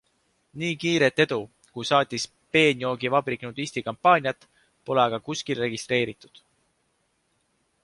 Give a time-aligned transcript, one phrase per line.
[0.61, 1.37] Nii kiiret edu,
[1.75, 2.25] kui saatis
[2.57, 4.49] Peenjoogivabrik Nudisti kampaaniat,
[4.89, 6.45] pole aga kuskil registreeritud.